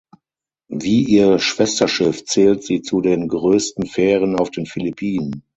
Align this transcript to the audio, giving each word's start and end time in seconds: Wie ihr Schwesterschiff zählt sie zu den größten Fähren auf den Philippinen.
Wie 0.71 1.03
ihr 1.03 1.37
Schwesterschiff 1.37 2.25
zählt 2.25 2.63
sie 2.63 2.81
zu 2.81 3.01
den 3.01 3.27
größten 3.27 3.85
Fähren 3.85 4.35
auf 4.35 4.49
den 4.49 4.65
Philippinen. 4.65 5.43